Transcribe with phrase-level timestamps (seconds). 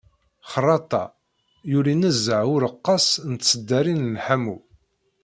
[0.51, 1.03] Xerraṭa,
[1.71, 4.57] yuli nezzeh ureqqas n tṣeddarin n lḥamu.